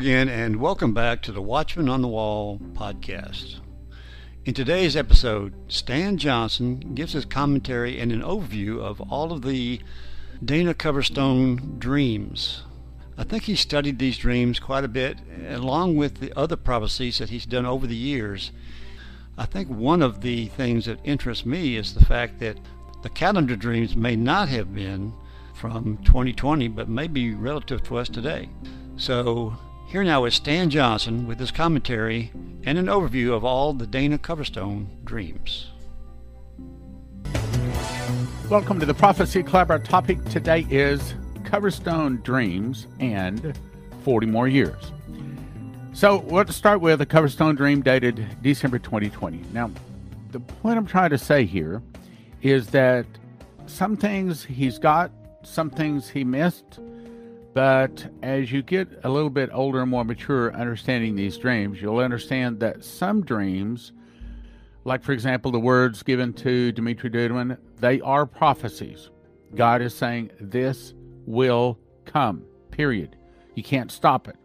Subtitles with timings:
[0.00, 3.60] Again, and welcome back to the Watchman on the Wall podcast.
[4.46, 9.78] In today's episode, Stan Johnson gives his commentary and an overview of all of the
[10.42, 12.62] Dana Coverstone dreams.
[13.18, 15.18] I think he studied these dreams quite a bit,
[15.50, 18.52] along with the other prophecies that he's done over the years.
[19.36, 22.56] I think one of the things that interests me is the fact that
[23.02, 25.12] the calendar dreams may not have been
[25.52, 28.48] from 2020, but may be relative to us today.
[28.96, 29.58] So
[29.90, 32.30] here now is Stan Johnson with his commentary
[32.62, 35.66] and an overview of all the Dana Coverstone dreams.
[38.48, 39.68] Welcome to the Prophecy Club.
[39.68, 43.58] Our topic today is Coverstone Dreams and
[44.04, 44.92] 40 more years.
[45.92, 49.42] So, let's start with a Coverstone dream dated December 2020.
[49.52, 49.72] Now,
[50.30, 51.82] the point I'm trying to say here
[52.42, 53.06] is that
[53.66, 55.10] some things he's got,
[55.42, 56.78] some things he missed,
[57.52, 61.98] but as you get a little bit older and more mature understanding these dreams, you'll
[61.98, 63.92] understand that some dreams,
[64.84, 69.10] like for example the words given to Dimitri Duduman, they are prophecies.
[69.54, 70.94] God is saying this
[71.26, 73.16] will come, period.
[73.54, 74.36] You can't stop it.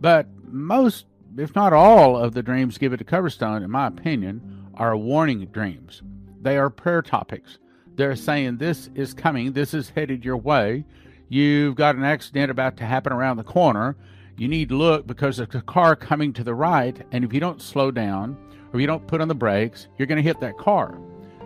[0.00, 1.06] But most,
[1.36, 6.02] if not all, of the dreams given to Coverstone, in my opinion, are warning dreams.
[6.40, 7.58] They are prayer topics.
[7.94, 10.86] They're saying this is coming, this is headed your way
[11.32, 13.96] You've got an accident about to happen around the corner.
[14.36, 17.40] You need to look because there's a car coming to the right, and if you
[17.40, 18.36] don't slow down
[18.70, 20.98] or you don't put on the brakes, you're going to hit that car.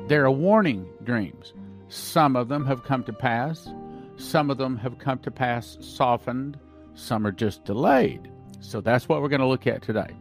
[0.09, 1.55] They're warning dreams.
[1.87, 3.69] Some of them have come to pass,
[4.17, 6.59] some of them have come to pass softened,
[6.95, 8.29] some are just delayed.
[8.59, 10.17] So that's what we're going to look at today.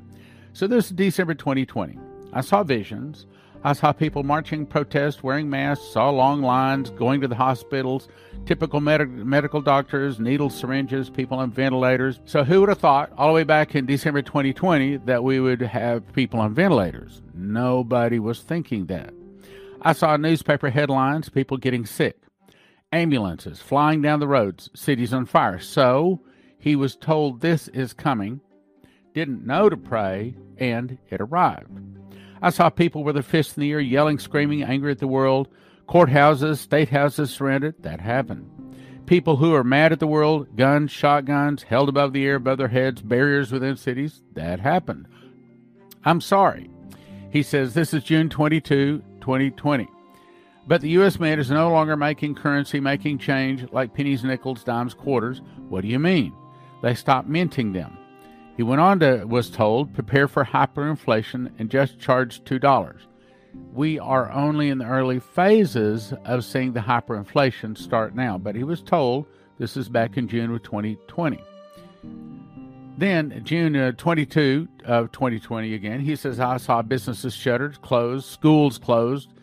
[0.54, 1.98] So this is December 2020.
[2.34, 3.26] I saw visions
[3.64, 8.08] I saw people marching, protest, wearing masks, saw long lines, going to the hospitals,
[8.46, 12.20] typical med- medical doctors, needles, syringes, people on ventilators.
[12.26, 15.62] So, who would have thought all the way back in December 2020 that we would
[15.62, 17.22] have people on ventilators?
[17.34, 19.14] Nobody was thinking that.
[19.82, 22.18] I saw newspaper headlines, people getting sick,
[22.92, 25.60] ambulances flying down the roads, cities on fire.
[25.60, 26.22] So,
[26.60, 28.42] he was told this is coming,
[29.14, 31.70] didn't know to pray, and it arrived.
[32.42, 35.48] I saw people with their fists in the air, yelling, screaming, angry at the world.
[35.88, 37.76] Courthouses, state houses surrendered.
[37.80, 38.50] That happened.
[39.06, 42.68] People who are mad at the world, guns, shotguns held above the air, above their
[42.68, 44.24] heads, barriers within cities.
[44.34, 45.08] That happened.
[46.04, 46.70] I'm sorry.
[47.30, 49.88] He says this is June 22, 2020.
[50.68, 51.20] But the U.S.
[51.20, 55.42] Mint is no longer making currency, making change like pennies, nickels, dimes, quarters.
[55.70, 56.34] What do you mean?
[56.82, 57.98] They stopped minting them.
[58.56, 63.02] He went on to was told, prepare for hyperinflation and just charge two dollars.
[63.74, 68.64] We are only in the early phases of seeing the hyperinflation start now, but he
[68.64, 69.26] was told
[69.58, 71.42] this is back in June of 2020.
[72.98, 78.78] Then, June uh, 22 of 2020 again, he says, I saw businesses shuttered, closed, schools
[78.78, 79.34] closed.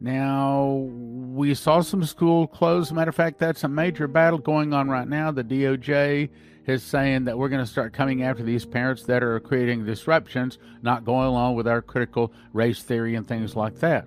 [0.00, 2.92] Now, we saw some school closed.
[2.92, 5.30] Matter of fact, that's a major battle going on right now.
[5.30, 6.28] The DOJ
[6.70, 10.58] is saying that we're going to start coming after these parents that are creating disruptions,
[10.80, 14.06] not going along with our critical race theory and things like that.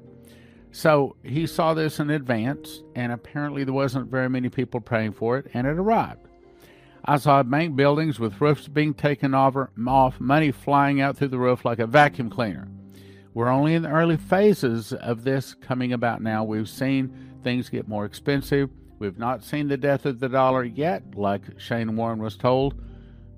[0.71, 5.38] So he saw this in advance, and apparently there wasn't very many people praying for
[5.38, 6.27] it, and it arrived.
[7.06, 11.38] I saw bank buildings with roofs being taken over, off, money flying out through the
[11.38, 12.68] roof like a vacuum cleaner.
[13.33, 16.44] We're only in the early phases of this coming about now.
[16.44, 18.69] We've seen things get more expensive.
[19.03, 22.81] We've not seen the death of the dollar yet, like Shane Warren was told,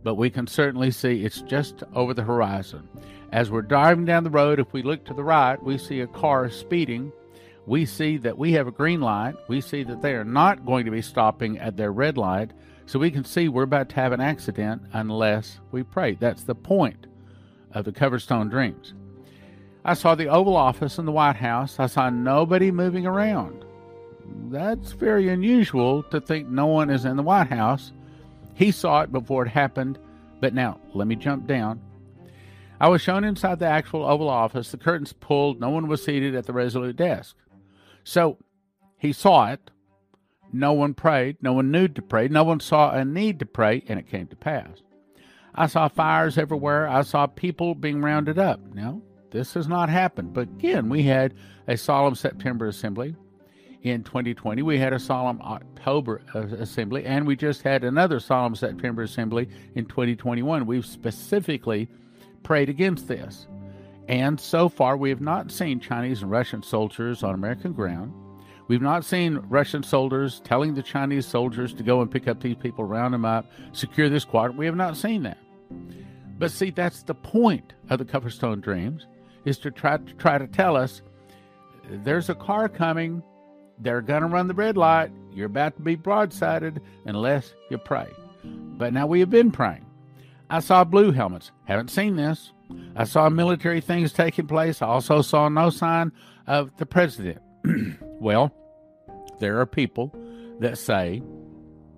[0.04, 2.88] but we can certainly see it's just over the horizon.
[3.32, 6.08] As we're driving down the road, if we look to the right, we see a
[6.08, 7.12] car speeding.
[7.66, 9.34] We see that we have a green light.
[9.48, 12.52] We see that they are not going to be stopping at their red light.
[12.86, 16.14] So we can see we're about to have an accident unless we pray.
[16.14, 17.08] That's the point
[17.72, 18.94] of the Coverstone Dreams.
[19.84, 21.80] I saw the Oval Office in the White House.
[21.80, 23.65] I saw nobody moving around.
[24.50, 27.92] That's very unusual to think no one is in the White House.
[28.54, 30.00] He saw it before it happened.
[30.40, 31.82] But now, let me jump down.
[32.80, 36.36] I was shown inside the actual Oval Office, the curtains pulled, no one was seated
[36.36, 37.36] at the Resolute desk.
[38.04, 38.38] So
[38.98, 39.72] he saw it.
[40.52, 43.84] No one prayed, no one knew to pray, no one saw a need to pray,
[43.88, 44.82] and it came to pass.
[45.56, 46.88] I saw fires everywhere.
[46.88, 48.60] I saw people being rounded up.
[48.74, 49.02] Now,
[49.32, 50.34] this has not happened.
[50.34, 51.34] But again, we had
[51.68, 53.16] a solemn September assembly
[53.86, 54.64] in 2020.
[54.64, 59.86] We had a solemn October assembly, and we just had another solemn September assembly in
[59.86, 60.66] 2021.
[60.66, 61.88] We've specifically
[62.42, 63.48] prayed against this.
[64.08, 68.12] And so far, we have not seen Chinese and Russian soldiers on American ground.
[68.68, 72.56] We've not seen Russian soldiers telling the Chinese soldiers to go and pick up these
[72.56, 74.58] people, round them up, secure this quadrant.
[74.58, 75.38] We have not seen that.
[76.40, 79.06] But see, that's the point of the Coverstone Dreams,
[79.46, 81.04] is to try to try to tell us
[81.88, 83.22] there's a car coming,
[83.80, 88.08] they're gonna run the red light, you're about to be broadsided unless you pray.
[88.44, 89.86] But now we have been praying.
[90.50, 91.52] I saw blue helmets.
[91.66, 92.52] Haven't seen this.
[92.96, 94.82] I saw military things taking place.
[94.82, 96.12] I also saw no sign
[96.48, 97.40] of the president.
[98.02, 98.54] well,
[99.40, 100.16] there are people
[100.60, 101.22] that say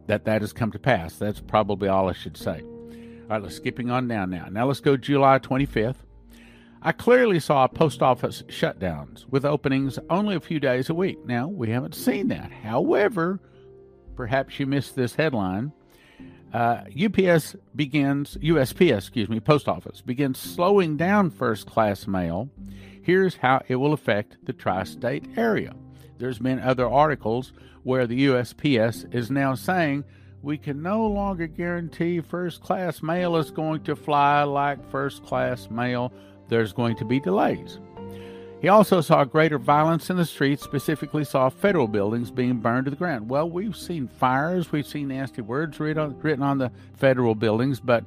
[0.07, 1.18] that that has come to pass.
[1.18, 2.62] That's probably all I should say.
[2.62, 4.47] All right, let's skipping on down now.
[4.50, 5.95] Now let's go July 25th.
[6.81, 11.25] I clearly saw post office shutdowns with openings only a few days a week.
[11.25, 12.51] Now, we haven't seen that.
[12.51, 13.39] However,
[14.15, 15.71] perhaps you missed this headline.
[16.53, 22.50] Uh, UPS begins, USPS, excuse me, post office begins slowing down first class mail.
[23.01, 25.74] Here's how it will affect the tri state area.
[26.18, 27.53] There's been other articles
[27.83, 30.03] where the USPS is now saying
[30.41, 35.69] we can no longer guarantee first class mail is going to fly like first class
[35.69, 36.13] mail.
[36.49, 37.79] There's going to be delays.
[38.61, 42.89] He also saw greater violence in the streets, specifically saw federal buildings being burned to
[42.89, 43.29] the ground.
[43.29, 48.03] Well, we've seen fires, we've seen nasty words written on, the federal buildings, but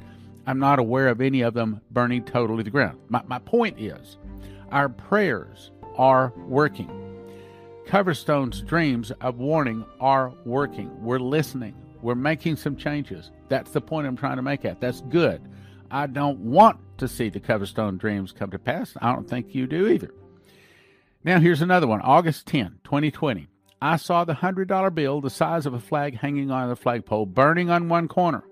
[0.46, 2.98] I'm not aware of any of them burning totally to the ground.
[3.08, 4.16] My, my point is,
[4.72, 6.90] our prayers are working.
[7.86, 10.90] Coverstone's dreams of warning are working.
[11.00, 11.74] We're listening.
[12.02, 13.30] We're making some changes.
[13.48, 14.80] That's the point I'm trying to make at.
[14.80, 15.42] That's good.
[15.90, 18.96] I don't want to see the Coverstone dreams come to pass.
[19.00, 20.10] I don't think you do either.
[21.24, 23.48] Now, here's another one August 10, 2020.
[23.82, 27.70] I saw the $100 bill the size of a flag hanging on the flagpole burning
[27.70, 28.44] on one corner.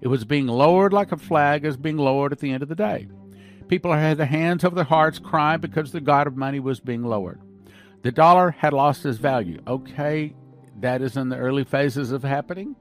[0.00, 2.74] It was being lowered like a flag is being lowered at the end of the
[2.74, 3.08] day.
[3.66, 7.04] People had their hands over their hearts crying because the god of money was being
[7.04, 7.40] lowered.
[8.02, 9.60] The dollar had lost its value.
[9.66, 10.34] Okay,
[10.80, 12.76] that is in the early phases of happening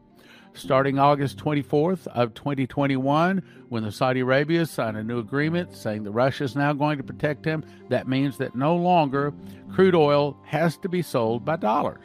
[0.58, 6.12] starting August 24th of 2021 when the Saudi Arabia signed a new agreement saying that
[6.12, 7.64] Russia is now going to protect him.
[7.90, 9.34] That means that no longer
[9.72, 12.04] crude oil has to be sold by dollars.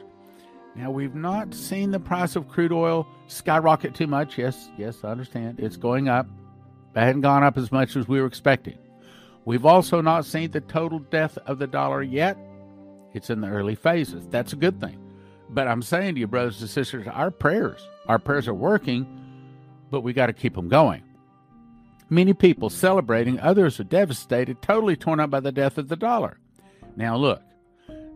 [0.75, 4.39] Now, we've not seen the price of crude oil skyrocket too much.
[4.39, 5.61] Yes, yes, I understand.
[5.61, 6.27] It's going up.
[6.95, 8.79] It hadn't gone up as much as we were expecting.
[9.45, 12.39] We've also not seen the total death of the dollar yet.
[13.13, 14.27] It's in the early phases.
[14.29, 15.02] That's a good thing.
[15.53, 19.07] But I'm saying to you, brothers and sisters, our prayers, our prayers are working,
[19.91, 21.03] but we got to keep them going.
[22.09, 26.39] Many people celebrating, others are devastated, totally torn up by the death of the dollar.
[26.97, 27.43] Now, look,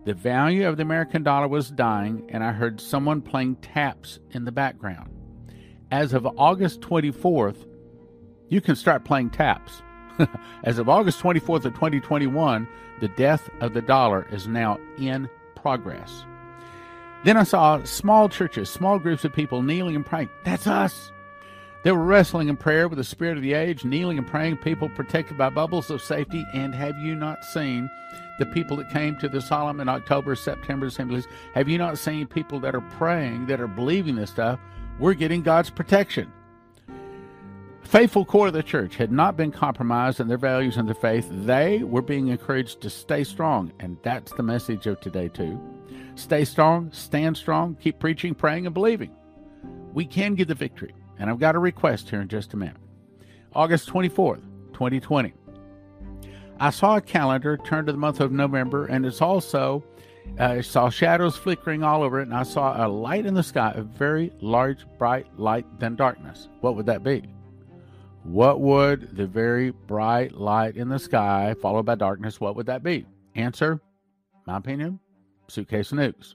[0.05, 4.45] the value of the American dollar was dying, and I heard someone playing taps in
[4.45, 5.11] the background.
[5.91, 7.67] As of August 24th,
[8.49, 9.83] you can start playing taps.
[10.65, 12.69] As of August 24th of 2021,
[13.01, 16.25] the death of the dollar is now in progress.
[17.27, 20.31] Then I saw small churches, small groups of people kneeling and praying.
[20.45, 21.11] That's us.
[21.83, 24.89] They were wrestling in prayer with the spirit of the age, kneeling and praying, people
[24.91, 26.47] protected by bubbles of safety.
[26.55, 27.91] And have you not seen
[28.39, 31.27] the people that came to the solemn in October, September assemblies?
[31.55, 34.61] Have you not seen people that are praying, that are believing this stuff?
[35.01, 36.33] We're getting God's protection.
[37.87, 41.29] Faithful core of the church had not been compromised in their values and their faith.
[41.31, 43.73] They were being encouraged to stay strong.
[43.79, 45.59] And that's the message of today, too.
[46.17, 49.15] Stay strong, stand strong, keep preaching, praying, and believing.
[49.95, 50.95] We can get the victory.
[51.21, 52.77] And I've got a request here in just a minute.
[53.55, 55.33] August 24th, 2020.
[56.59, 59.85] I saw a calendar turn to the month of November, and it's also,
[60.41, 63.45] uh, I saw shadows flickering all over it, and I saw a light in the
[63.45, 66.49] sky, a very large, bright light, then darkness.
[66.61, 67.23] What would that be?
[68.27, 72.83] What would the very bright light in the sky, followed by darkness, what would that
[72.83, 73.07] be?
[73.37, 73.81] Answer,
[74.47, 74.99] my opinion,
[75.47, 76.35] suitcase nukes.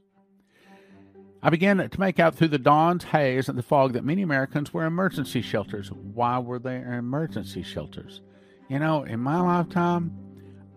[1.43, 4.74] I began to make out through the dawn's haze and the fog that many Americans
[4.74, 5.91] were emergency shelters.
[5.91, 8.21] Why were they emergency shelters?
[8.69, 10.15] You know, in my lifetime,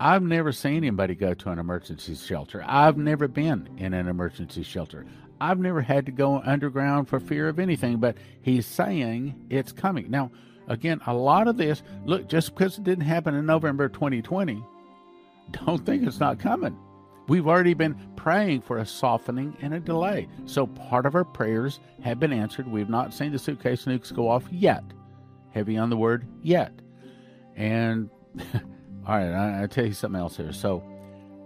[0.00, 2.64] I've never seen anybody go to an emergency shelter.
[2.66, 5.06] I've never been in an emergency shelter.
[5.40, 10.10] I've never had to go underground for fear of anything, but he's saying it's coming.
[10.10, 10.32] Now,
[10.68, 14.62] again, a lot of this, look, just because it didn't happen in November 2020,
[15.64, 16.76] don't think it's not coming.
[17.26, 20.28] We've already been praying for a softening and a delay.
[20.44, 22.68] So part of our prayers have been answered.
[22.68, 24.84] We've not seen the suitcase nukes go off yet.
[25.50, 26.72] Heavy on the word yet.
[27.56, 28.10] And
[28.54, 30.52] all right, I, I tell you something else here.
[30.52, 30.82] So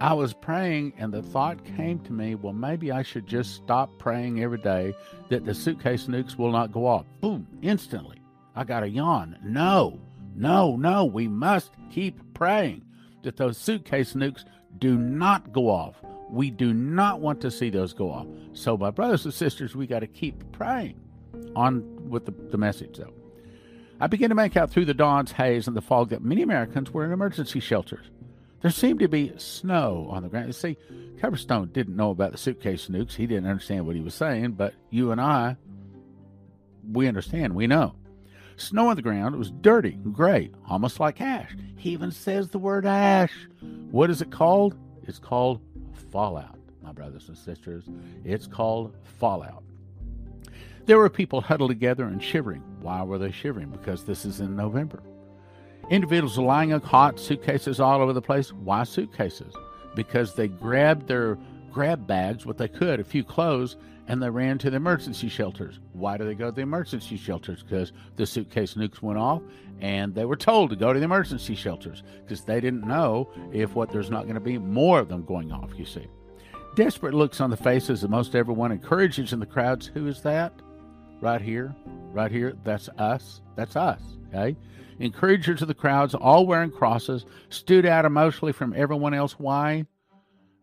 [0.01, 3.89] I was praying, and the thought came to me, well, maybe I should just stop
[3.99, 4.93] praying every day
[5.29, 7.05] that the suitcase nukes will not go off.
[7.21, 8.18] Boom, instantly.
[8.55, 9.37] I got a yawn.
[9.43, 9.99] No,
[10.35, 12.83] no, no, we must keep praying
[13.23, 14.45] that those suitcase nukes
[14.77, 15.95] do not go off.
[16.29, 18.27] We do not want to see those go off.
[18.53, 20.99] So, my brothers and sisters, we got to keep praying
[21.55, 23.13] on with the, the message, though.
[23.99, 26.91] I began to make out through the dawn's haze and the fog that many Americans
[26.91, 28.09] were in emergency shelters.
[28.61, 30.47] There seemed to be snow on the ground.
[30.47, 30.77] You see,
[31.17, 33.15] Coverstone didn't know about the suitcase nukes.
[33.15, 35.57] He didn't understand what he was saying, but you and I,
[36.89, 37.55] we understand.
[37.55, 37.95] We know.
[38.59, 39.33] Snow on the ground.
[39.33, 41.55] It was dirty gray, almost like ash.
[41.77, 43.31] He even says the word ash.
[43.91, 44.75] What is it called?
[45.03, 45.61] It's called
[46.11, 47.85] fallout, my brothers and sisters.
[48.23, 49.63] It's called fallout.
[50.85, 52.63] There were people huddled together and shivering.
[52.81, 53.69] Why were they shivering?
[53.69, 55.01] Because this is in November.
[55.89, 58.51] Individuals lying on hot suitcases all over the place.
[58.51, 59.53] Why suitcases?
[59.95, 61.37] Because they grabbed their
[61.71, 65.79] grab bags, what they could, a few clothes, and they ran to the emergency shelters.
[65.93, 67.63] Why do they go to the emergency shelters?
[67.63, 69.41] Because the suitcase nukes went off,
[69.81, 73.75] and they were told to go to the emergency shelters because they didn't know if
[73.75, 75.71] what there's not going to be more of them going off.
[75.77, 76.07] You see,
[76.75, 79.87] desperate looks on the faces of most everyone encourages in the crowds.
[79.87, 80.53] Who is that?
[81.21, 81.75] Right here,
[82.11, 82.55] right here.
[82.63, 83.41] That's us.
[83.55, 84.01] That's us.
[84.29, 84.55] Okay
[84.99, 89.33] encouragers of the crowds, all wearing crosses, stood out emotionally from everyone else.
[89.39, 89.85] Why?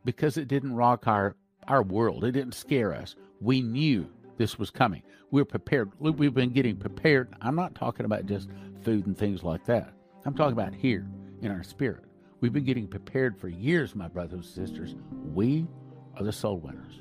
[0.06, 1.36] Because it didn't rock our,
[1.68, 2.24] our world.
[2.24, 3.16] It didn't scare us.
[3.40, 4.08] We knew
[4.38, 5.02] this was coming.
[5.30, 5.90] We are prepared.
[5.98, 7.34] We've been getting prepared.
[7.42, 8.48] I'm not talking about just
[8.82, 9.92] food and things like that.
[10.24, 11.06] I'm talking about here
[11.42, 12.04] in our spirit.
[12.40, 14.94] We've been getting prepared for years, my brothers and sisters.
[15.34, 15.66] We
[16.16, 17.00] are the soul winners.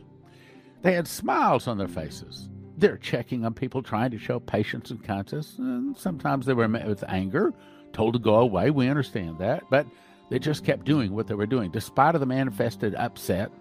[0.82, 2.50] They had smiles on their faces.
[2.78, 5.56] They're checking on people trying to show patience and kindness.
[5.58, 7.54] And sometimes they were met with anger,
[7.94, 8.72] told to go away.
[8.72, 9.64] We understand that.
[9.70, 9.88] But
[10.30, 13.52] they just kept doing what they were doing, despite of the manifested upset,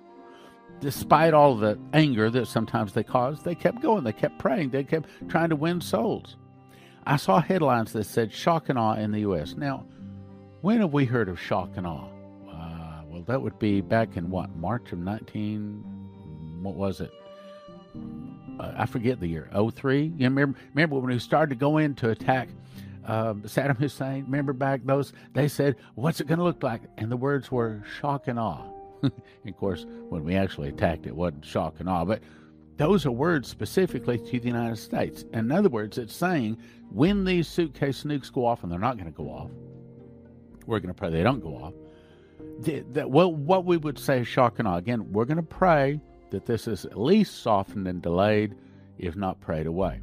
[0.80, 3.44] despite all the anger that sometimes they caused.
[3.44, 4.04] They kept going.
[4.04, 4.70] They kept praying.
[4.70, 6.36] They kept trying to win souls.
[7.06, 9.56] I saw headlines that said shock and awe in the U.S.
[9.56, 9.84] Now,
[10.62, 12.08] when have we heard of shock and awe?
[12.50, 15.84] Uh, well, that would be back in what March of 19.
[16.62, 17.12] What was it?
[18.60, 20.02] uh, I forget the year, 03.
[20.16, 22.48] You remember, remember when we started to go in to attack
[23.06, 24.24] uh, Saddam Hussein?
[24.24, 25.12] Remember back those?
[25.32, 26.82] They said, What's it going to look like?
[26.98, 28.68] And the words were shock and awe.
[29.02, 32.22] of course, when we actually attacked, it wasn't shock and awe, but
[32.76, 35.24] those are words specifically to the United States.
[35.32, 36.58] In other words, it's saying
[36.90, 39.50] when these suitcase nukes go off, and they're not going to go off,
[40.66, 41.74] we're going to pray they don't go off.
[42.94, 44.76] That well, what we would say is shock and awe.
[44.76, 48.54] Again, we're going to pray that this is at least softened and delayed,
[48.98, 50.00] if not prayed away.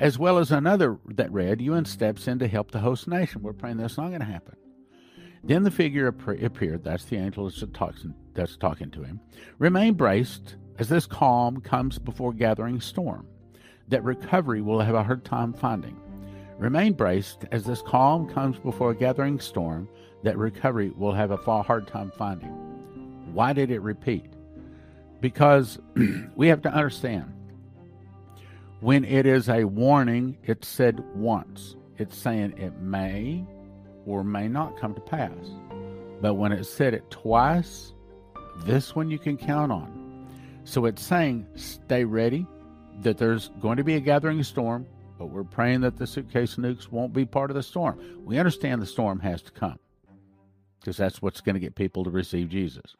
[0.00, 3.42] As well as another that read, UN steps in to help the host nation.
[3.42, 4.56] We're praying that's not going to happen.
[5.44, 9.20] Then the figure appeared, that's the angel that's talking, that's talking to him.
[9.58, 13.26] Remain braced as this calm comes before gathering storm,
[13.88, 15.96] that recovery will have a hard time finding.
[16.58, 19.88] Remain braced as this calm comes before a gathering storm,
[20.24, 22.50] that recovery will have a far hard time finding.
[23.32, 24.34] Why did it repeat?
[25.20, 25.78] because
[26.36, 27.32] we have to understand
[28.80, 31.76] when it is a warning, it's said once.
[31.98, 33.44] It's saying it may
[34.06, 35.32] or may not come to pass.
[36.20, 37.92] But when it said it twice,
[38.64, 40.28] this one you can count on.
[40.64, 42.46] So it's saying stay ready,
[43.00, 44.86] that there's going to be a gathering storm,
[45.18, 47.98] but we're praying that the suitcase nukes won't be part of the storm.
[48.24, 49.78] We understand the storm has to come
[50.80, 52.96] because that's what's going to get people to receive Jesus.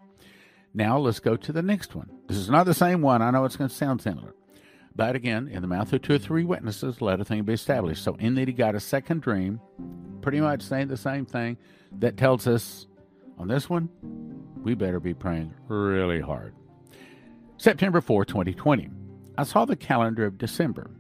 [0.75, 2.11] Now let's go to the next one.
[2.29, 3.23] This is not the same one.
[3.23, 4.35] I know it's going to sound similar.
[5.00, 8.04] But again, in the mouth of two or three witnesses, let a thing be established.
[8.04, 9.59] So in that he got a second dream,
[10.21, 11.57] pretty much saying the same thing
[12.00, 12.87] that tells us
[13.38, 13.88] on this one,
[14.62, 16.54] we better be praying really hard.
[17.57, 18.90] September 4, 2020.
[19.38, 20.90] I saw the calendar of December.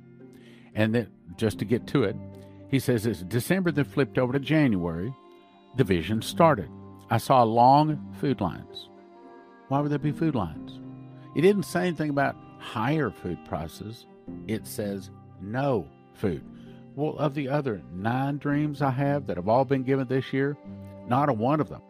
[0.74, 2.16] And then just to get to it,
[2.70, 5.14] he says it's December then flipped over to January.
[5.76, 6.70] The vision started.
[7.10, 8.88] I saw long food lines.
[9.68, 10.80] Why would there be food lines?
[11.36, 14.06] It didn't say anything about higher food prices.
[14.46, 16.44] It says no food.
[16.94, 20.56] Well, of the other nine dreams I have that have all been given this year,
[21.06, 21.82] not a one of them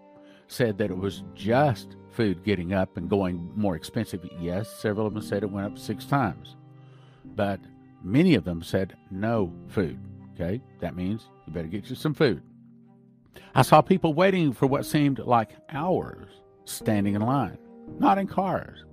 [0.50, 4.28] said that it was just food getting up and going more expensive.
[4.40, 6.56] Yes, several of them said it went up six times.
[7.36, 7.60] But
[8.02, 9.98] many of them said no food.
[10.34, 12.42] Okay, that means you better get you some food.
[13.54, 16.28] I saw people waiting for what seemed like hours
[16.64, 17.58] standing in line,
[17.98, 18.84] not in cars.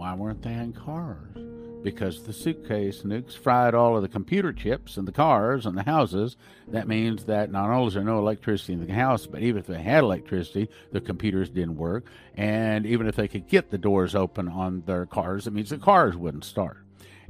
[0.00, 1.36] Why weren't they in cars?
[1.82, 5.82] Because the suitcase nukes fried all of the computer chips in the cars and the
[5.82, 6.38] houses.
[6.68, 9.66] That means that not only is there no electricity in the house, but even if
[9.66, 12.06] they had electricity, the computers didn't work.
[12.34, 15.76] And even if they could get the doors open on their cars, it means the
[15.76, 16.78] cars wouldn't start.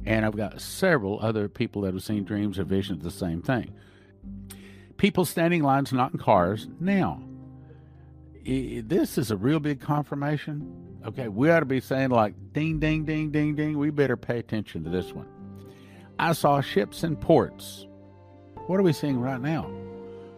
[0.05, 3.41] And I've got several other people that have seen dreams or visions of the same
[3.41, 3.73] thing.
[4.95, 6.69] People standing lines not in cars.
[6.79, 7.21] Now,
[8.45, 10.80] this is a real big confirmation.
[11.05, 13.77] Okay, we ought to be saying like ding, ding, ding, ding, ding.
[13.77, 15.27] We better pay attention to this one.
[16.19, 17.87] I saw ships in ports.
[18.67, 19.69] What are we seeing right now?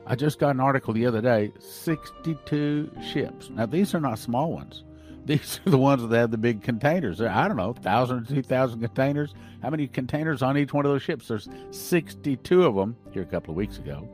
[0.05, 3.50] I just got an article the other day 62 ships.
[3.50, 4.84] Now, these are not small ones.
[5.25, 7.22] These are the ones that have the big containers.
[7.22, 9.34] I don't know, 1,000 or 2,000 containers.
[9.62, 11.29] How many containers on each one of those ships?
[11.29, 14.10] There's 62 of them here a couple of weeks ago,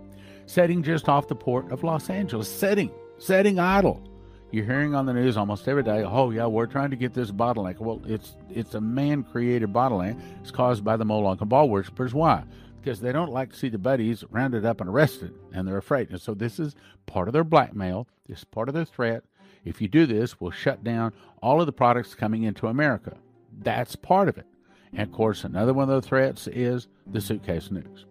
[0.46, 2.48] setting just off the port of Los Angeles.
[2.48, 4.08] Setting, setting idle.
[4.52, 7.32] You're hearing on the news almost every day, oh, yeah, we're trying to get this
[7.32, 7.80] bottleneck.
[7.80, 10.20] Well, it's it's a man created bottleneck.
[10.42, 12.14] It's caused by the Moloch and Baal worshippers.
[12.14, 12.44] Why?
[12.82, 16.10] Because they don't like to see the buddies rounded up and arrested, and they're afraid.
[16.10, 16.76] And so this is
[17.06, 19.24] part of their blackmail, this is part of their threat
[19.66, 23.18] if you do this, we'll shut down all of the products coming into America.
[23.60, 24.46] That's part of it.
[24.94, 28.06] And of course, another one of the threats is the suitcase nukes.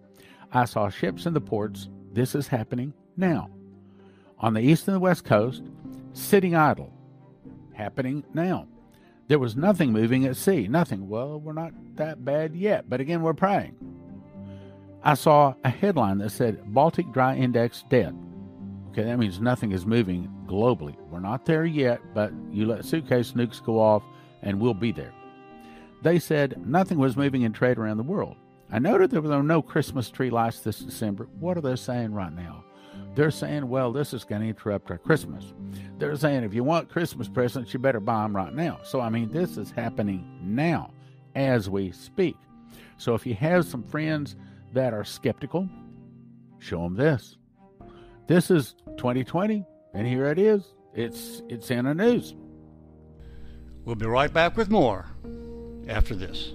[0.53, 1.89] I saw ships in the ports.
[2.13, 3.51] This is happening now.
[4.39, 5.63] On the east and the west coast,
[6.19, 6.93] sitting idle.
[7.73, 8.67] Happening now.
[9.29, 10.69] There was nothing moving at sea.
[10.69, 11.09] Nothing.
[11.09, 13.77] Well, we're not that bad yet, but again, we're praying.
[15.03, 18.19] I saw a headline that said Baltic Dry Index dead.
[18.91, 20.97] Okay, that means nothing is moving globally.
[21.09, 24.03] We're not there yet, but you let suitcase nukes go off
[24.43, 25.13] and we'll be there.
[26.03, 28.37] They said nothing was moving in trade around the world.
[28.71, 31.29] I noted there were no Christmas tree lights this December.
[31.39, 32.65] What are they saying right now?
[33.15, 35.53] They're saying, well, this is going to interrupt our Christmas.
[35.99, 38.79] They're saying, if you want Christmas presents, you better buy them right now.
[38.85, 40.93] So, I mean, this is happening now
[41.35, 42.37] as we speak.
[42.97, 44.37] So, if you have some friends
[44.73, 45.69] that are skeptical,
[46.59, 47.37] show them this.
[48.27, 50.75] This is 2020, and here it is.
[50.95, 52.35] It's it's in the news.
[53.85, 55.07] We'll be right back with more
[55.89, 56.53] after this.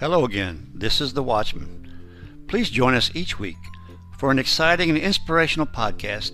[0.00, 0.70] Hello again.
[0.72, 2.46] This is The Watchman.
[2.48, 3.58] Please join us each week
[4.16, 6.32] for an exciting and inspirational podcast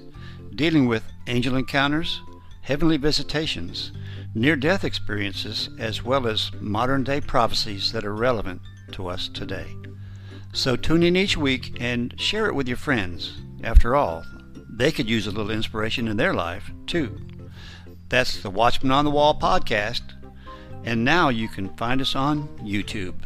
[0.54, 2.22] dealing with angel encounters,
[2.60, 3.90] heavenly visitations,
[4.36, 8.60] near death experiences, as well as modern day prophecies that are relevant
[8.92, 9.66] to us today.
[10.52, 13.36] So tune in each week and share it with your friends.
[13.64, 14.24] After all,
[14.70, 17.20] they could use a little inspiration in their life, too.
[18.10, 20.02] That's the Watchman on the Wall podcast,
[20.84, 23.16] and now you can find us on YouTube.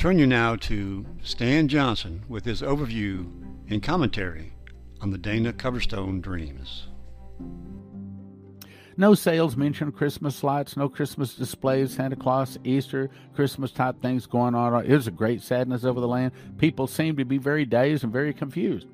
[0.00, 3.30] We return you now to Stan Johnson with his overview
[3.68, 4.54] and commentary
[5.02, 6.86] on the Dana Coverstone Dreams.
[8.96, 14.54] No sales mention Christmas lights, no Christmas displays, Santa Claus, Easter, Christmas type things going
[14.54, 14.86] on.
[14.86, 16.32] It was a great sadness over the land.
[16.56, 18.86] People seemed to be very dazed and very confused.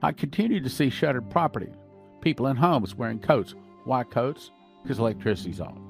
[0.00, 1.72] I continued to see shuttered property,
[2.20, 3.56] people in homes wearing coats.
[3.82, 4.52] Why coats?
[4.84, 5.82] Because electricity's on.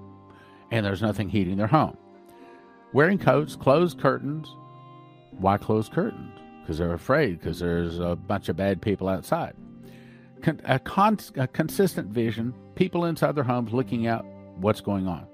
[0.70, 1.98] And there's nothing heating their home
[2.92, 4.48] wearing coats, closed curtains.
[5.32, 6.32] Why close curtains?
[6.60, 9.54] Because they're afraid, because there's a bunch of bad people outside.
[10.42, 14.24] Con- a, con- a consistent vision, people inside their homes looking out
[14.56, 15.26] what's going on.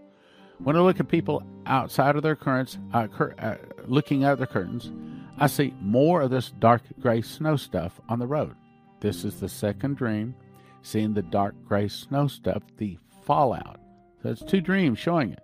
[0.59, 4.47] When I look at people outside of their curtains, uh, cur- uh, looking out their
[4.47, 4.93] curtains,
[5.39, 8.55] I see more of this dark gray snow stuff on the road.
[9.01, 10.35] This is the second dream,
[10.83, 13.81] seeing the dark gray snow stuff, the fallout.
[14.23, 15.42] So it's two dreams showing it.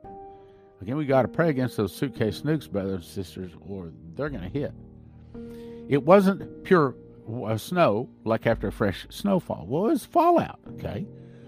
[0.81, 4.43] Again, we got to pray against those suitcase nukes, brothers and sisters, or they're going
[4.43, 4.73] to hit.
[5.89, 6.95] It wasn't pure
[7.45, 9.67] uh, snow like after a fresh snowfall.
[9.67, 11.07] Well, it was fallout, okay?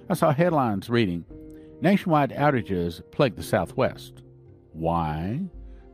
[0.08, 1.24] I saw headlines reading
[1.80, 4.22] Nationwide outages plague the Southwest.
[4.72, 5.40] Why?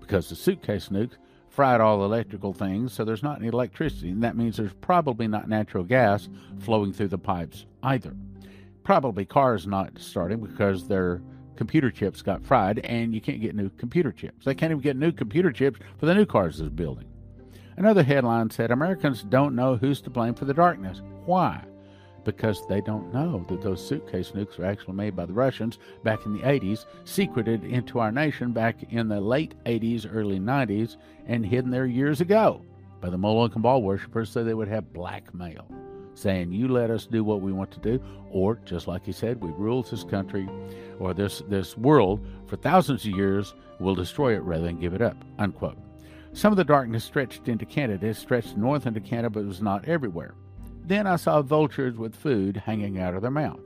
[0.01, 1.17] Because the suitcase nukes
[1.49, 5.49] fried all electrical things, so there's not any electricity, and that means there's probably not
[5.49, 8.15] natural gas flowing through the pipes either.
[8.83, 11.23] Probably cars not starting because they're
[11.57, 14.45] computer chips got fried, and you can't get new computer chips.
[14.45, 17.07] They can't even get new computer chips for the new cars is building.
[17.77, 21.03] Another headline said Americans don't know who's to blame for the darkness.
[21.27, 21.63] Why?
[22.25, 26.25] Because they don't know that those suitcase nukes were actually made by the Russians back
[26.25, 31.45] in the 80s, secreted into our nation back in the late 80s, early 90s, and
[31.45, 32.63] hidden there years ago
[33.01, 35.69] by the Moloch and Baal worshippers so they would have blackmail,
[36.17, 39.43] saying, You let us do what we want to do, or just like he said,
[39.43, 40.49] we rule this country
[40.99, 45.03] or this, this world for thousands of years, we'll destroy it rather than give it
[45.03, 45.17] up.
[45.39, 45.79] Unquote.
[46.33, 48.09] Some of the darkness stretched into Canada.
[48.09, 50.35] It stretched north into Canada, but it was not everywhere.
[50.85, 53.61] Then I saw vultures with food hanging out of their mouth.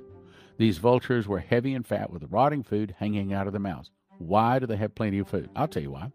[0.56, 3.90] These vultures were heavy and fat with rotting food hanging out of their mouths.
[4.18, 5.50] Why do they have plenty of food?
[5.56, 6.12] I'll tell you why.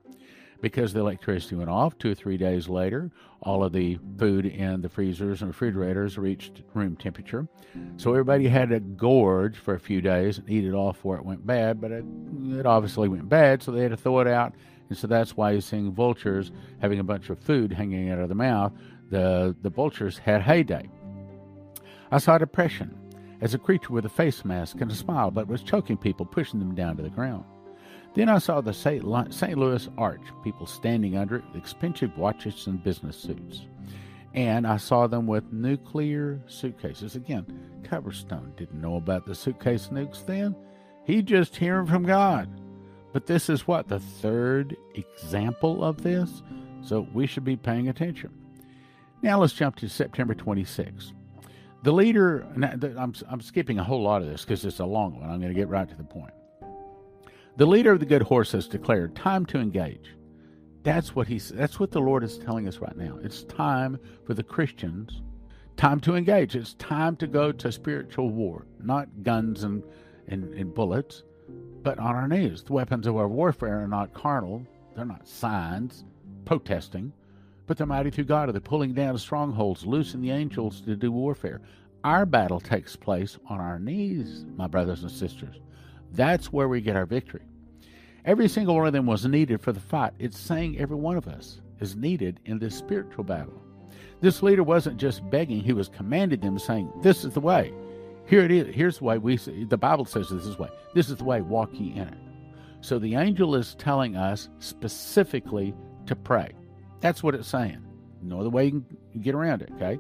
[0.62, 4.82] Because the electricity went off two or three days later, all of the food in
[4.82, 7.48] the freezers and refrigerators reached room temperature.
[7.98, 11.26] So everybody had to gorge for a few days and eat it all before it
[11.26, 12.06] went bad, but it,
[12.52, 14.54] it obviously went bad, so they had to throw it out
[14.90, 18.30] and so that's why you're seeing vultures having a bunch of food hanging out of
[18.30, 18.74] their mouth.
[19.10, 20.90] The, the vultures had heyday.
[22.12, 22.96] I saw depression
[23.42, 26.60] as a creature with a face mask and a smile, but was choking people, pushing
[26.60, 27.46] them down to the ground.
[28.16, 29.04] Then I saw the St.
[29.04, 33.68] Louis Arch, people standing under it expensive watches and business suits.
[34.34, 37.16] And I saw them with nuclear suitcases.
[37.16, 37.46] Again,
[37.84, 40.56] Coverstone didn't know about the suitcase nukes then.
[41.06, 42.50] He just hearing from God.
[43.12, 43.90] But this is what?
[43.90, 46.42] The third example of this?
[46.82, 48.32] So we should be paying attention.
[49.22, 51.12] Now let's jump to September 26th.
[51.84, 52.46] The leader,
[52.98, 55.30] I'm, I'm skipping a whole lot of this because it's a long one.
[55.30, 56.34] I'm going to get right to the point.
[57.58, 60.16] The leader of the good horse has declared time to engage.
[60.84, 63.18] That's what he's that's what the Lord is telling us right now.
[63.24, 65.22] It's time for the Christians,
[65.78, 66.56] time to engage.
[66.56, 69.84] It's time to go to spiritual war, not guns and,
[70.28, 71.24] and, and bullets
[71.86, 72.64] but on our knees.
[72.64, 74.66] The weapons of our warfare are not carnal,
[74.96, 76.04] they're not signs,
[76.44, 77.14] protesting,
[77.68, 78.52] but they're mighty through God.
[78.52, 81.62] They're pulling down strongholds, loosing the angels to do warfare.
[82.04, 85.58] Our battle takes place on our knees, my brothers and sisters.
[86.16, 87.44] That's where we get our victory.
[88.24, 90.14] Every single one of them was needed for the fight.
[90.18, 93.62] It's saying every one of us is needed in this spiritual battle.
[94.22, 97.74] This leader wasn't just begging, he was commanding them, saying, This is the way.
[98.26, 98.74] Here it is.
[98.74, 99.66] Here's the way we see.
[99.66, 100.70] The Bible says this is the way.
[100.96, 101.42] This is the way.
[101.42, 102.18] Walk ye in it.
[102.82, 105.76] So the angel is telling us specifically
[106.08, 106.52] to pray.
[107.02, 107.86] That's what it's saying.
[108.24, 109.70] No other way you can get around it.
[109.76, 110.00] Okay.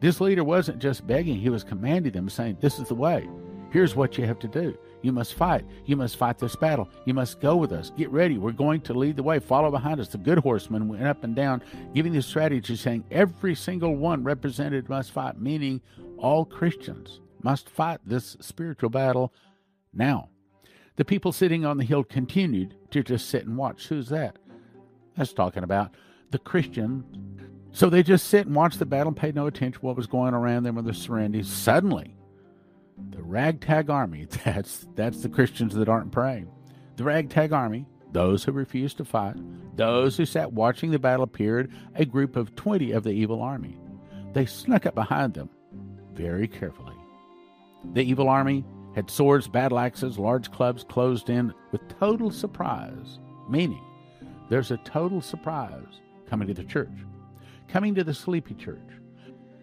[0.00, 3.28] This leader wasn't just begging; he was commanding them, saying, "This is the way.
[3.70, 4.76] Here's what you have to do.
[5.04, 5.66] You must fight.
[5.84, 6.88] You must fight this battle.
[7.04, 7.90] You must go with us.
[7.90, 8.38] Get ready.
[8.38, 9.38] We're going to lead the way.
[9.38, 11.62] Follow behind us." The good horsemen went up and down,
[11.94, 15.82] giving the strategy, saying, "Every single one represented must fight," meaning
[16.16, 19.30] all Christians must fight this spiritual battle
[19.92, 20.30] now.
[20.96, 23.88] The people sitting on the hill continued to just sit and watch.
[23.88, 24.38] Who's that?
[25.16, 25.94] That's talking about
[26.30, 27.04] the Christian.
[27.72, 30.32] So they just sit and watch the battle paid no attention to what was going
[30.32, 31.52] around them with the surroundings.
[31.52, 32.13] Suddenly,
[33.10, 36.50] the ragtag army, that's that's the Christians that aren't praying.
[36.96, 39.36] The ragtag army, those who refused to fight,
[39.76, 43.78] those who sat watching the battle appeared a group of 20 of the evil army.
[44.32, 45.50] They snuck up behind them
[46.14, 46.94] very carefully
[47.92, 53.82] the evil army had swords, battle axes, large clubs closed in with total surprise, meaning
[54.48, 56.88] there's a total surprise coming to the church,
[57.68, 58.78] coming to the sleepy church.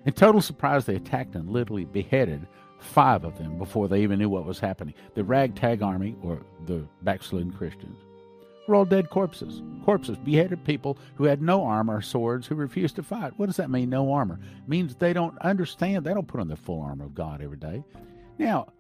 [0.06, 2.48] In total surprise, they attacked and literally beheaded
[2.82, 4.94] five of them before they even knew what was happening.
[5.15, 8.00] The ragtag army, or the backslidden Christians,
[8.67, 9.62] were all dead corpses.
[9.86, 13.34] Corpses, beheaded people who had no armor or swords, who refused to fight.
[13.38, 14.39] What does that mean, no armor?
[14.41, 17.58] It means they don't understand, they don't put on the full armor of God every
[17.58, 17.84] day.
[18.38, 18.74] Now,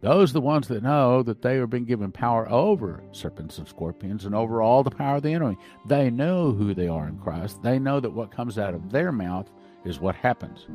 [0.00, 3.66] Those are the ones that know that they are being given power over serpents and
[3.66, 5.56] scorpions and over all the power of the enemy.
[5.86, 7.62] They know who they are in Christ.
[7.62, 9.50] They know that what comes out of their mouth
[9.84, 10.66] is what happens,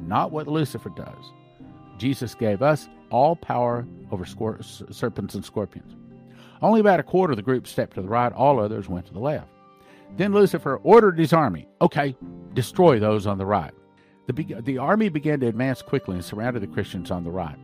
[0.00, 1.32] not what Lucifer does.
[1.98, 5.94] Jesus gave us all power over scor- serpents and scorpions.
[6.60, 9.12] Only about a quarter of the group stepped to the right, all others went to
[9.12, 9.48] the left.
[10.16, 12.16] Then Lucifer ordered his army okay,
[12.54, 13.72] destroy those on the right.
[14.26, 17.58] The, the army began to advance quickly and surrounded the Christians on the right.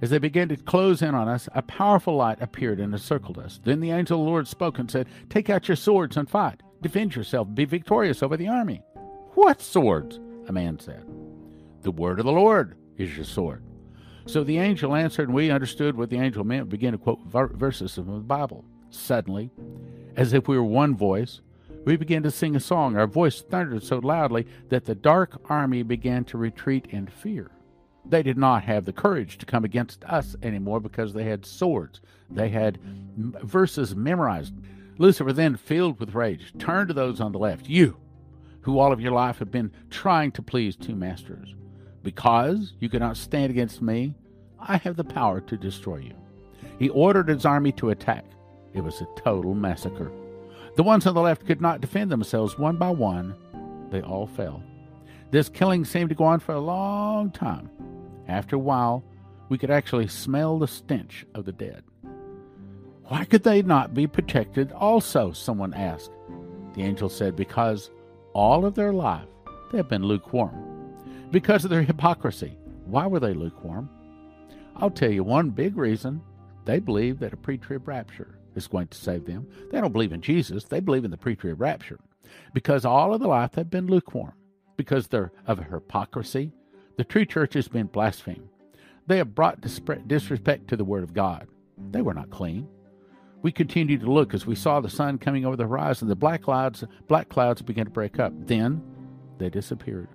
[0.00, 3.60] As they began to close in on us, a powerful light appeared and encircled us.
[3.64, 6.62] Then the angel of the Lord spoke and said, Take out your swords and fight.
[6.80, 7.48] Defend yourself.
[7.54, 8.82] Be victorious over the army.
[9.34, 10.20] What swords?
[10.48, 11.04] A man said.
[11.82, 13.62] The word of the Lord is your sword.
[14.26, 17.94] So the angel answered, and we understood what the angel meant, began to quote verses
[17.94, 18.64] from the Bible.
[18.90, 19.50] Suddenly,
[20.16, 21.40] as if we were one voice,
[21.84, 22.96] we began to sing a song.
[22.96, 27.50] Our voice thundered so loudly that the dark army began to retreat in fear.
[28.08, 32.00] They did not have the courage to come against us anymore because they had swords.
[32.30, 32.78] They had
[33.16, 34.54] verses memorized.
[34.98, 37.96] Lucifer, then filled with rage, turned to those on the left, You,
[38.62, 41.54] who all of your life have been trying to please two masters.
[42.02, 44.14] Because you cannot stand against me,
[44.58, 46.14] I have the power to destroy you.
[46.78, 48.24] He ordered his army to attack.
[48.74, 50.10] It was a total massacre.
[50.76, 53.34] The ones on the left could not defend themselves one by one.
[53.90, 54.62] They all fell.
[55.30, 57.70] This killing seemed to go on for a long time.
[58.28, 59.02] After a while,
[59.48, 61.82] we could actually smell the stench of the dead.
[63.04, 65.32] Why could they not be protected also?
[65.32, 66.10] Someone asked.
[66.74, 67.90] The angel said, Because
[68.34, 69.28] all of their life
[69.70, 70.94] they have been lukewarm.
[71.30, 72.56] Because of their hypocrisy.
[72.84, 73.88] Why were they lukewarm?
[74.76, 76.22] I'll tell you one big reason.
[76.64, 79.46] They believe that a pre trib rapture is going to save them.
[79.70, 81.98] They don't believe in Jesus, they believe in the pre trib rapture.
[82.52, 84.34] Because all of their life they've been lukewarm.
[84.76, 86.52] Because they're of hypocrisy,
[86.98, 88.48] the true church has been blasphemed.
[89.06, 89.60] They have brought
[90.06, 91.46] disrespect to the Word of God.
[91.92, 92.68] They were not clean.
[93.40, 96.08] We continued to look as we saw the sun coming over the horizon.
[96.08, 98.32] The black clouds, black clouds began to break up.
[98.36, 98.82] Then
[99.38, 100.08] they disappeared.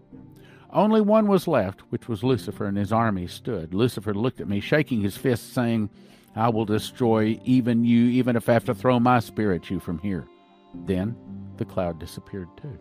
[0.72, 3.74] Only one was left, which was Lucifer, and his army stood.
[3.74, 5.89] Lucifer looked at me, shaking his fist, saying,
[6.36, 9.80] I will destroy even you, even if I have to throw my spirit at you
[9.80, 10.28] from here.
[10.86, 11.15] Then
[11.56, 12.78] the cloud disappeared too.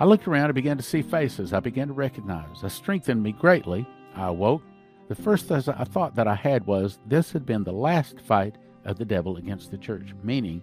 [0.00, 2.60] I looked around and began to see faces I began to recognize.
[2.62, 3.86] That strengthened me greatly.
[4.14, 4.62] I awoke.
[5.08, 9.04] The first thought that I had was this had been the last fight of the
[9.04, 10.62] devil against the church, meaning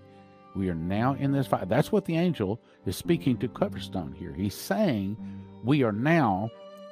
[0.56, 1.68] we are now in this fight.
[1.68, 4.32] That's what the angel is speaking to Coverstone here.
[4.34, 5.18] He's saying
[5.64, 6.50] we are now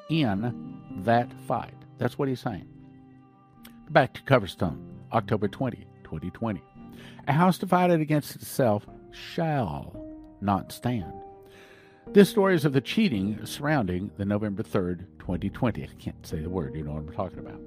[0.09, 1.75] in that fight.
[1.97, 2.67] That's what he's saying.
[3.89, 4.79] Back to Coverstone,
[5.13, 6.61] October 20, 2020.
[7.27, 9.95] A house divided against itself shall
[10.41, 11.13] not stand.
[12.13, 15.81] This story is of the cheating surrounding the November 3rd, 2020.
[15.81, 17.59] I can't say the word, you know what I'm talking about.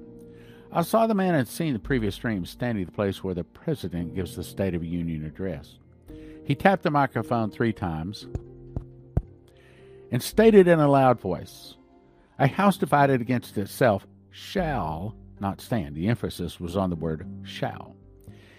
[0.71, 3.43] I saw the man had seen the previous stream standing at the place where the
[3.43, 5.79] president gives the State of the Union address.
[6.45, 8.25] He tapped the microphone three times
[10.13, 11.75] and stated in a loud voice,
[12.39, 15.93] A house divided against itself shall not stand.
[15.93, 17.97] The emphasis was on the word shall.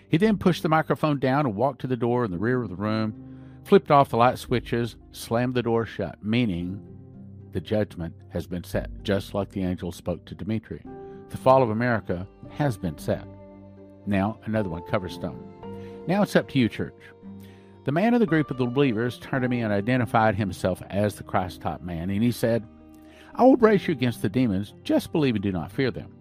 [0.06, 2.68] He then pushed the microphone down and walked to the door in the rear of
[2.68, 3.27] the room
[3.68, 6.80] flipped off the light switches, slammed the door shut, meaning
[7.52, 10.82] the judgment has been set, just like the angel spoke to Dimitri.
[11.28, 13.26] The fall of America has been set.
[14.06, 15.38] Now, another one, Coverstone.
[16.06, 16.94] Now it's up to you, church.
[17.84, 21.16] The man of the group of the believers turned to me and identified himself as
[21.16, 22.66] the Christ type man, and he said,
[23.34, 26.14] I will brace you against the demons, just believe and do not fear them.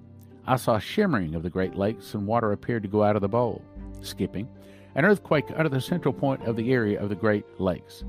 [0.45, 3.29] I saw shimmering of the great lakes, and water appeared to go out of the
[3.29, 3.63] bowl.
[4.01, 4.49] Skipping,
[4.97, 8.03] an earthquake under the central point of the area of the Great Lakes.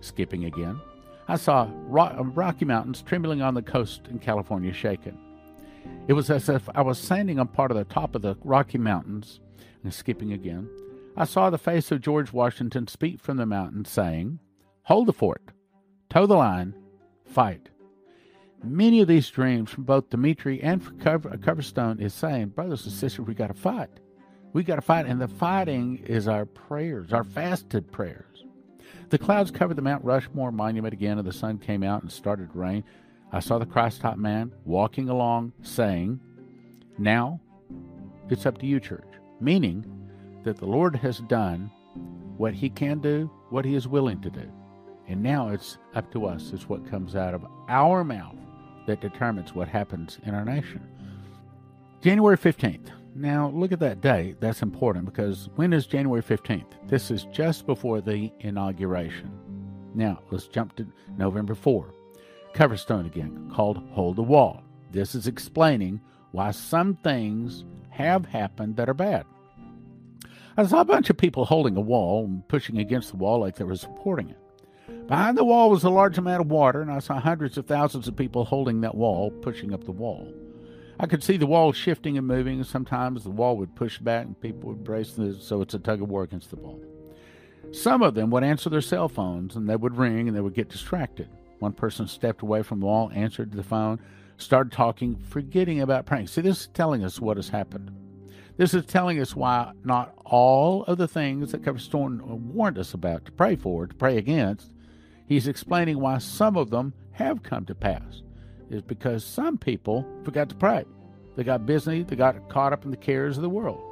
[0.00, 0.78] Skipping again,
[1.26, 5.18] I saw uh, Rocky Mountains trembling on the coast in California shaken.
[6.06, 8.76] It was as if I was standing on part of the top of the Rocky
[8.76, 9.40] Mountains,
[9.82, 10.68] and skipping again,
[11.16, 14.38] I saw the face of George Washington speak from the mountain, saying,
[14.82, 15.50] Hold the fort,
[16.10, 16.74] toe the line,
[17.24, 17.70] fight.
[18.62, 23.32] Many of these dreams from both Dimitri and Coverstone is saying, Brothers and sisters, we
[23.32, 24.00] got to fight.
[24.54, 28.44] We got to fight, and the fighting is our prayers, our fasted prayers.
[29.10, 32.52] The clouds covered the Mount Rushmore monument again, and the sun came out and started
[32.52, 32.84] to rain.
[33.32, 36.20] I saw the Christ man walking along, saying,
[36.98, 37.40] Now
[38.30, 39.02] it's up to you, church.
[39.40, 39.84] meaning
[40.44, 41.68] that the Lord has done
[42.36, 44.48] what he can do, what he is willing to do.
[45.08, 46.52] And now it's up to us.
[46.52, 48.36] It's what comes out of our mouth
[48.86, 50.86] that determines what happens in our nation.
[52.02, 52.90] January 15th.
[53.16, 54.40] Now, look at that date.
[54.40, 56.88] That's important because when is January 15th?
[56.88, 59.30] This is just before the inauguration.
[59.94, 61.94] Now, let's jump to November 4.
[62.54, 64.62] Coverstone again, called Hold the Wall.
[64.90, 66.00] This is explaining
[66.32, 69.24] why some things have happened that are bad.
[70.56, 73.56] I saw a bunch of people holding a wall and pushing against the wall like
[73.56, 75.06] they were supporting it.
[75.06, 78.08] Behind the wall was a large amount of water, and I saw hundreds of thousands
[78.08, 80.32] of people holding that wall, pushing up the wall.
[80.98, 84.26] I could see the wall shifting and moving, and sometimes the wall would push back
[84.26, 86.80] and people would brace, so it's a tug of war against the wall.
[87.72, 90.54] Some of them would answer their cell phones, and they would ring, and they would
[90.54, 91.28] get distracted.
[91.58, 93.98] One person stepped away from the wall, answered the phone,
[94.36, 96.28] started talking, forgetting about praying.
[96.28, 97.90] See, this is telling us what has happened.
[98.56, 103.24] This is telling us why not all of the things that Coverstone warned us about
[103.24, 104.70] to pray for, to pray against,
[105.26, 108.22] he's explaining why some of them have come to pass
[108.70, 110.84] is because some people forgot to pray.
[111.36, 113.82] They got busy, they got caught up in the cares of the world.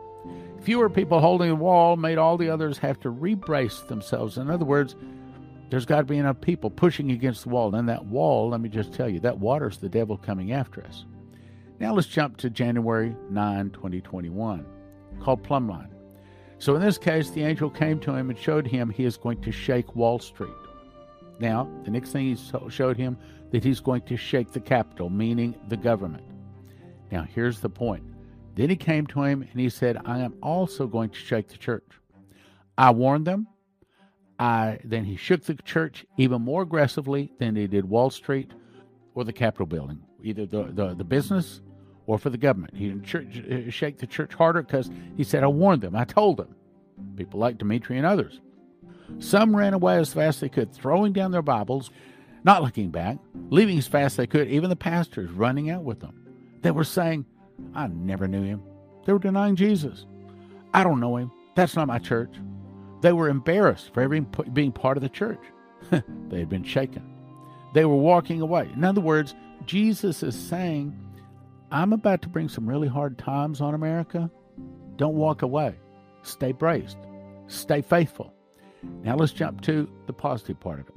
[0.62, 4.38] Fewer people holding the wall made all the others have to rebrace themselves.
[4.38, 4.94] In other words,
[5.70, 7.74] there's got to be enough people pushing against the wall.
[7.74, 11.04] And that wall, let me just tell you, that water's the devil coming after us.
[11.80, 14.64] Now let's jump to January 9, 2021,
[15.20, 15.88] called Plumb
[16.58, 19.40] So in this case, the angel came to him and showed him he is going
[19.40, 20.52] to shake Wall Street.
[21.40, 23.16] Now, the next thing he showed him
[23.52, 26.24] that he's going to shake the capital, meaning the government.
[27.10, 28.02] Now, here's the point.
[28.54, 31.58] Then he came to him and he said, I am also going to shake the
[31.58, 31.86] church.
[32.76, 33.46] I warned them.
[34.38, 38.50] I then he shook the church even more aggressively than he did Wall Street
[39.14, 41.60] or the Capitol building, either the, the, the business
[42.06, 42.74] or for the government.
[42.74, 45.94] He didn't church, uh, shake the church harder because he said, I warned them.
[45.94, 46.54] I told them.
[47.16, 48.40] People like Dimitri and others.
[49.18, 51.90] Some ran away as fast as they could, throwing down their Bibles,
[52.44, 53.18] not looking back,
[53.50, 56.22] leaving as fast as they could, even the pastors running out with them.
[56.62, 57.26] They were saying,
[57.74, 58.62] I never knew him.
[59.04, 60.06] They were denying Jesus.
[60.74, 61.30] I don't know him.
[61.54, 62.34] That's not my church.
[63.00, 65.40] They were embarrassed for ever being part of the church.
[65.90, 67.02] they had been shaken.
[67.74, 68.70] They were walking away.
[68.74, 69.34] In other words,
[69.66, 70.96] Jesus is saying,
[71.70, 74.30] I'm about to bring some really hard times on America.
[74.96, 75.74] Don't walk away.
[76.22, 76.98] Stay braced.
[77.48, 78.32] Stay faithful.
[79.02, 80.94] Now let's jump to the positive part of it.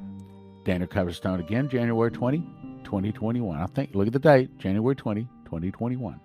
[0.65, 2.39] Daniel Coverstone again, January 20,
[2.84, 3.58] 2021.
[3.58, 6.19] I think, look at the date, January 20, 2021.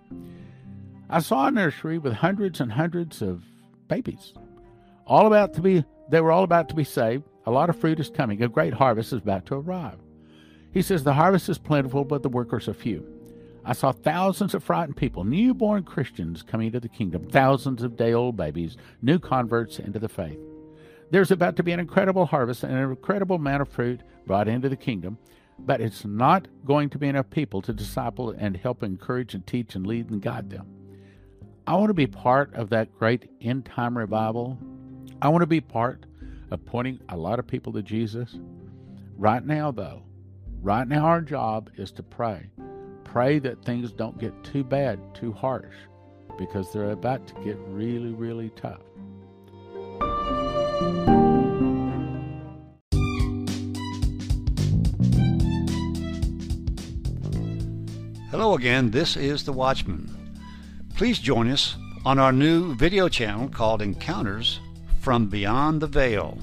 [1.08, 3.44] I saw a nursery with hundreds and hundreds of
[3.86, 4.32] babies,
[5.06, 7.24] all about to be, they were all about to be saved.
[7.46, 8.42] A lot of fruit is coming.
[8.42, 9.98] A great harvest is about to arrive.
[10.72, 13.04] He says the harvest is plentiful, but the workers are few.
[13.64, 18.12] I saw thousands of frightened people, newborn Christians coming to the kingdom, thousands of day
[18.12, 20.38] old babies, new converts into the faith.
[21.10, 24.68] There's about to be an incredible harvest and an incredible amount of fruit brought into
[24.68, 25.18] the kingdom,
[25.58, 29.74] but it's not going to be enough people to disciple and help encourage and teach
[29.74, 30.68] and lead and guide them.
[31.66, 34.56] I want to be part of that great end time revival.
[35.20, 36.06] I want to be part
[36.52, 38.38] of pointing a lot of people to Jesus.
[39.16, 40.04] Right now, though,
[40.62, 42.50] right now, our job is to pray.
[43.02, 45.74] Pray that things don't get too bad, too harsh,
[46.38, 48.82] because they're about to get really, really tough.
[58.54, 60.10] Again, this is The Watchman.
[60.96, 64.58] Please join us on our new video channel called Encounters
[64.98, 66.36] from Beyond the Veil.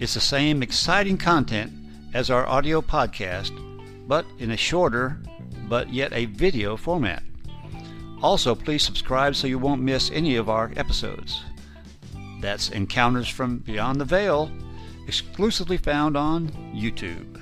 [0.00, 1.70] It's the same exciting content
[2.14, 3.52] as our audio podcast,
[4.08, 5.20] but in a shorter
[5.68, 7.22] but yet a video format.
[8.22, 11.42] Also, please subscribe so you won't miss any of our episodes.
[12.40, 14.50] That's Encounters from Beyond the Veil,
[15.06, 17.37] exclusively found on YouTube.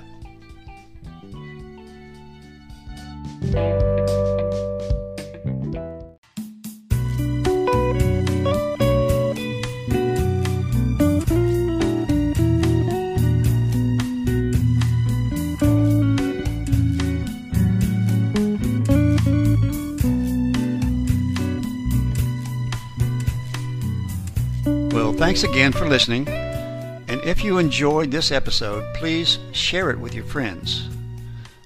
[24.91, 26.27] Well, thanks again for listening.
[26.27, 30.89] And if you enjoyed this episode, please share it with your friends.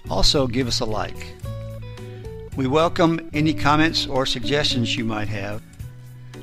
[0.09, 1.40] Also, give us a like.
[2.57, 5.61] We welcome any comments or suggestions you might have.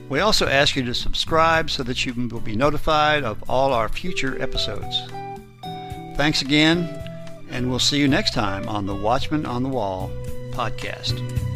[0.09, 3.91] We also ask you to subscribe so that you will be notified of all our
[3.91, 5.03] future episodes.
[6.17, 6.89] Thanks again,
[7.51, 10.11] and we'll see you next time on the Watchman on the Wall
[10.53, 11.48] podcast.